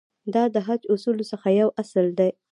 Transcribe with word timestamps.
دا 0.33 0.43
د 0.53 0.55
حج 0.67 0.81
اصولو 0.93 1.23
څخه 1.31 1.47
یو 1.59 1.69
اصل 1.81 2.05
دی. 2.19 2.29